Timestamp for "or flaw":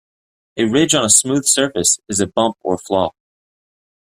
2.61-3.11